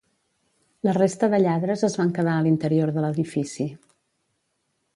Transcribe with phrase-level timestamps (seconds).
[0.87, 3.69] La resta de lladres es van quedar a l’interior de l’edifici.